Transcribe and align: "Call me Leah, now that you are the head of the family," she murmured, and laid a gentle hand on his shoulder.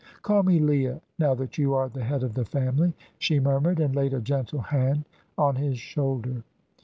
"Call 0.23 0.41
me 0.41 0.57
Leah, 0.57 0.99
now 1.19 1.35
that 1.35 1.59
you 1.59 1.75
are 1.75 1.87
the 1.87 2.03
head 2.03 2.23
of 2.23 2.33
the 2.33 2.43
family," 2.43 2.95
she 3.19 3.39
murmured, 3.39 3.79
and 3.79 3.95
laid 3.95 4.15
a 4.15 4.19
gentle 4.19 4.57
hand 4.61 5.05
on 5.37 5.57
his 5.57 5.77
shoulder. 5.77 6.41